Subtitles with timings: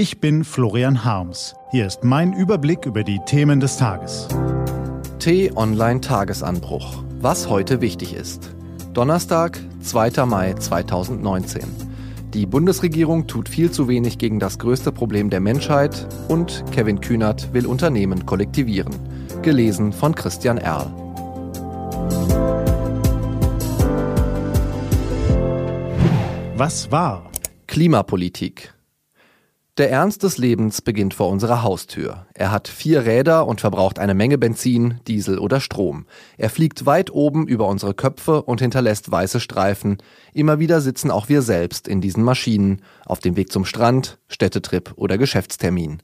[0.00, 1.54] Ich bin Florian Harms.
[1.72, 4.28] Hier ist mein Überblick über die Themen des Tages.
[5.18, 7.04] T-Online Tagesanbruch.
[7.18, 8.56] Was heute wichtig ist.
[8.94, 10.24] Donnerstag, 2.
[10.24, 11.64] Mai 2019.
[12.32, 17.52] Die Bundesregierung tut viel zu wenig gegen das größte Problem der Menschheit und Kevin Kühnert
[17.52, 18.94] will Unternehmen kollektivieren.
[19.42, 20.90] Gelesen von Christian Erl.
[26.56, 27.30] Was war?
[27.66, 28.72] Klimapolitik.
[29.80, 32.26] Der Ernst des Lebens beginnt vor unserer Haustür.
[32.34, 36.04] Er hat vier Räder und verbraucht eine Menge Benzin, Diesel oder Strom.
[36.36, 39.96] Er fliegt weit oben über unsere Köpfe und hinterlässt weiße Streifen.
[40.34, 44.92] Immer wieder sitzen auch wir selbst in diesen Maschinen, auf dem Weg zum Strand, Städtetrip
[44.96, 46.02] oder Geschäftstermin.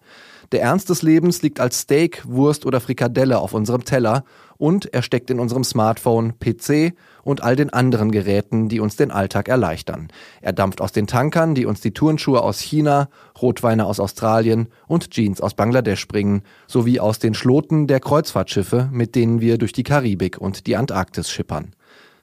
[0.52, 4.24] Der Ernst des Lebens liegt als Steak, Wurst oder Frikadelle auf unserem Teller
[4.59, 9.10] und er steckt in unserem Smartphone, PC und all den anderen Geräten, die uns den
[9.10, 10.09] Alltag erleichtern.
[10.40, 13.09] Er dampft aus den Tankern, die uns die Turnschuhe aus China,
[13.40, 19.15] Rotweine aus Australien und Jeans aus Bangladesch bringen, sowie aus den Schloten der Kreuzfahrtschiffe, mit
[19.16, 21.74] denen wir durch die Karibik und die Antarktis schippern.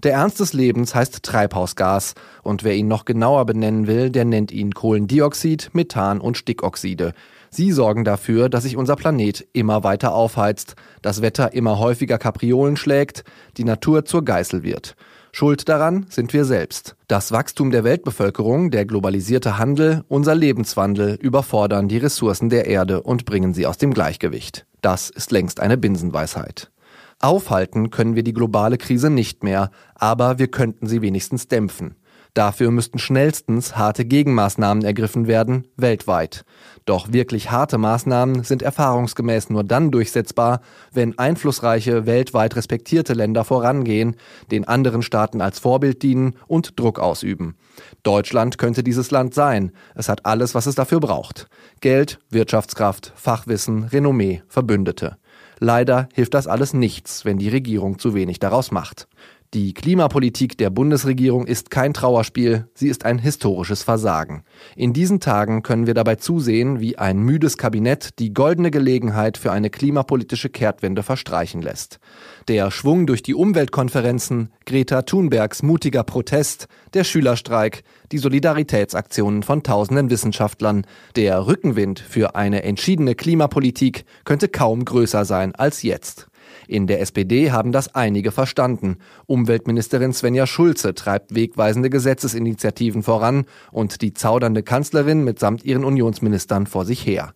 [0.04, 4.52] Der Ernst des Lebens heißt Treibhausgas und wer ihn noch genauer benennen will, der nennt
[4.52, 7.14] ihn Kohlendioxid, Methan und Stickoxide.
[7.54, 12.78] Sie sorgen dafür, dass sich unser Planet immer weiter aufheizt, das Wetter immer häufiger Kapriolen
[12.78, 13.24] schlägt,
[13.58, 14.96] die Natur zur Geißel wird.
[15.32, 16.96] Schuld daran sind wir selbst.
[17.08, 23.26] Das Wachstum der Weltbevölkerung, der globalisierte Handel, unser Lebenswandel überfordern die Ressourcen der Erde und
[23.26, 24.66] bringen sie aus dem Gleichgewicht.
[24.82, 26.72] Das ist längst eine Binsenweisheit.
[27.20, 31.98] Aufhalten können wir die globale Krise nicht mehr, aber wir könnten sie wenigstens dämpfen.
[32.34, 36.46] Dafür müssten schnellstens harte Gegenmaßnahmen ergriffen werden, weltweit.
[36.86, 44.16] Doch wirklich harte Maßnahmen sind erfahrungsgemäß nur dann durchsetzbar, wenn einflussreiche, weltweit respektierte Länder vorangehen,
[44.50, 47.56] den anderen Staaten als Vorbild dienen und Druck ausüben.
[48.02, 49.72] Deutschland könnte dieses Land sein.
[49.94, 51.48] Es hat alles, was es dafür braucht.
[51.82, 55.18] Geld, Wirtschaftskraft, Fachwissen, Renommee, Verbündete.
[55.60, 59.08] Leider hilft das alles nichts, wenn die Regierung zu wenig daraus macht.
[59.54, 64.44] Die Klimapolitik der Bundesregierung ist kein Trauerspiel, sie ist ein historisches Versagen.
[64.76, 69.52] In diesen Tagen können wir dabei zusehen, wie ein müdes Kabinett die goldene Gelegenheit für
[69.52, 72.00] eine klimapolitische Kehrtwende verstreichen lässt.
[72.48, 76.66] Der Schwung durch die Umweltkonferenzen, Greta Thunbergs mutiger Protest,
[76.96, 84.84] der Schülerstreik, die Solidaritätsaktionen von tausenden Wissenschaftlern, der Rückenwind für eine entschiedene Klimapolitik könnte kaum
[84.84, 86.28] größer sein als jetzt.
[86.68, 88.98] In der SPD haben das einige verstanden.
[89.26, 96.86] Umweltministerin Svenja Schulze treibt wegweisende Gesetzesinitiativen voran und die zaudernde Kanzlerin mitsamt ihren Unionsministern vor
[96.86, 97.34] sich her.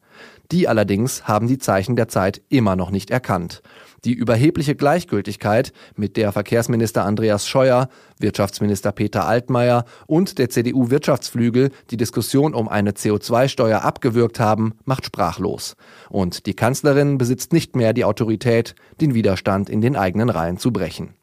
[0.51, 3.61] Die allerdings haben die Zeichen der Zeit immer noch nicht erkannt.
[4.05, 11.97] Die überhebliche Gleichgültigkeit, mit der Verkehrsminister Andreas Scheuer, Wirtschaftsminister Peter Altmaier und der CDU-Wirtschaftsflügel die
[11.97, 15.75] Diskussion um eine CO2-Steuer abgewürgt haben, macht sprachlos.
[16.09, 20.71] Und die Kanzlerin besitzt nicht mehr die Autorität, den Widerstand in den eigenen Reihen zu
[20.71, 21.16] brechen.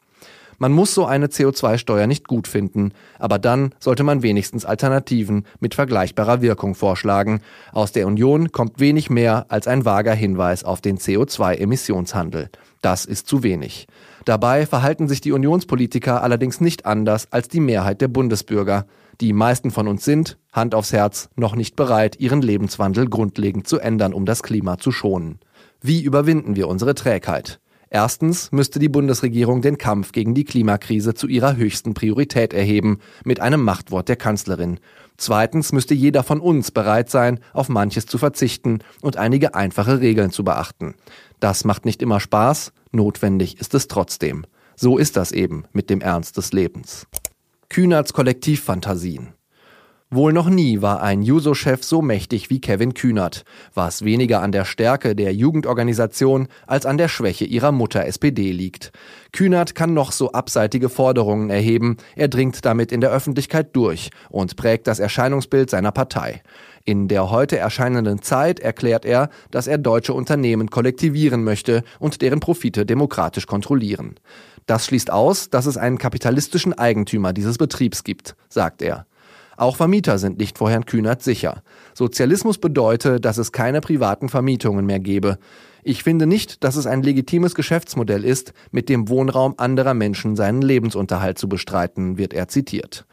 [0.57, 5.75] Man muss so eine CO2-Steuer nicht gut finden, aber dann sollte man wenigstens Alternativen mit
[5.75, 7.41] vergleichbarer Wirkung vorschlagen.
[7.71, 12.49] Aus der Union kommt wenig mehr als ein vager Hinweis auf den CO2-Emissionshandel.
[12.81, 13.87] Das ist zu wenig.
[14.25, 18.85] Dabei verhalten sich die Unionspolitiker allerdings nicht anders als die Mehrheit der Bundesbürger.
[19.21, 23.79] Die meisten von uns sind, Hand aufs Herz, noch nicht bereit, ihren Lebenswandel grundlegend zu
[23.79, 25.39] ändern, um das Klima zu schonen.
[25.81, 27.59] Wie überwinden wir unsere Trägheit?
[27.89, 33.39] Erstens müsste die Bundesregierung den Kampf gegen die Klimakrise zu ihrer höchsten Priorität erheben, mit
[33.39, 34.79] einem Machtwort der Kanzlerin.
[35.17, 40.31] Zweitens müsste jeder von uns bereit sein, auf manches zu verzichten und einige einfache Regeln
[40.31, 40.95] zu beachten.
[41.39, 44.45] Das macht nicht immer Spaß, notwendig ist es trotzdem.
[44.75, 47.07] So ist das eben mit dem Ernst des Lebens.
[47.69, 49.34] Kühnerts Kollektivfantasien.
[50.15, 53.43] Wohl noch nie war ein Juso-Chef so mächtig wie Kevin Kühnert,
[53.73, 58.93] was weniger an der Stärke der Jugendorganisation als an der Schwäche ihrer Mutter SPD liegt.
[59.33, 64.55] Kühnert kann noch so abseitige Forderungen erheben, er dringt damit in der Öffentlichkeit durch und
[64.55, 66.41] prägt das Erscheinungsbild seiner Partei.
[66.85, 72.39] In der heute erscheinenden Zeit erklärt er, dass er deutsche Unternehmen kollektivieren möchte und deren
[72.39, 74.15] Profite demokratisch kontrollieren.
[74.65, 79.05] Das schließt aus, dass es einen kapitalistischen Eigentümer dieses Betriebs gibt, sagt er.
[79.57, 81.63] Auch Vermieter sind nicht vor Herrn Kühnert sicher.
[81.93, 85.37] Sozialismus bedeutet, dass es keine privaten Vermietungen mehr gebe.
[85.83, 90.61] Ich finde nicht, dass es ein legitimes Geschäftsmodell ist, mit dem Wohnraum anderer Menschen seinen
[90.61, 93.05] Lebensunterhalt zu bestreiten, wird er zitiert.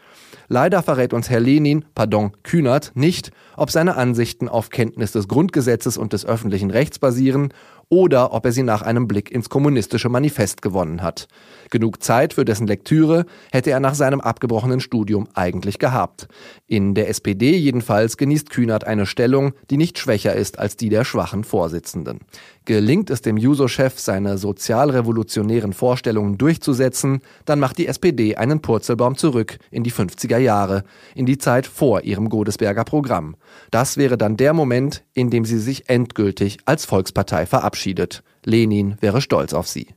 [0.48, 5.96] Leider verrät uns Herr Lenin, pardon, Kühnert, nicht, ob seine Ansichten auf Kenntnis des Grundgesetzes
[5.96, 7.52] und des öffentlichen Rechts basieren
[7.92, 11.28] oder ob er sie nach einem Blick ins kommunistische Manifest gewonnen hat.
[11.68, 16.26] Genug Zeit für dessen Lektüre hätte er nach seinem abgebrochenen Studium eigentlich gehabt.
[16.66, 21.04] In der SPD jedenfalls genießt Kühnert eine Stellung, die nicht schwächer ist als die der
[21.04, 22.20] schwachen Vorsitzenden.
[22.64, 29.58] Gelingt es dem Juso-Chef, seine sozialrevolutionären Vorstellungen durchzusetzen, dann macht die SPD einen Purzelbaum zurück
[29.70, 30.84] in die 50er Jahre,
[31.14, 33.36] in die Zeit vor ihrem Godesberger Programm.
[33.70, 38.22] Das wäre dann der Moment, in dem sie sich endgültig als Volkspartei verabschiedet.
[38.44, 39.88] Lenin wäre stolz auf sie.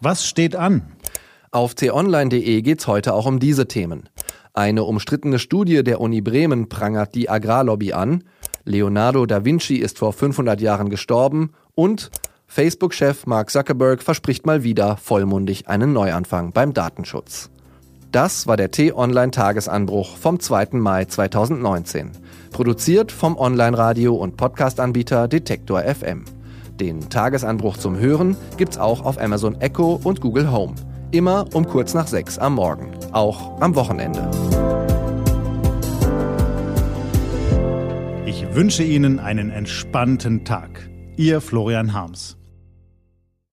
[0.00, 0.82] Was steht an?
[1.50, 4.08] Auf t-online.de geht's heute auch um diese Themen.
[4.54, 8.24] Eine umstrittene Studie der Uni Bremen prangert die Agrarlobby an.
[8.64, 12.10] Leonardo da Vinci ist vor 500 Jahren gestorben und
[12.46, 17.50] Facebook-Chef Mark Zuckerberg verspricht mal wieder vollmundig einen Neuanfang beim Datenschutz.
[18.12, 20.68] Das war der T-Online-Tagesanbruch vom 2.
[20.72, 22.10] Mai 2019.
[22.50, 26.26] Produziert vom Online-Radio- und Podcast-Anbieter Detektor FM.
[26.78, 30.74] Den Tagesanbruch zum Hören gibt's auch auf Amazon Echo und Google Home.
[31.10, 32.90] Immer um kurz nach sechs am Morgen.
[33.12, 34.30] Auch am Wochenende.
[38.26, 40.86] Ich wünsche Ihnen einen entspannten Tag.
[41.16, 42.36] Ihr Florian Harms.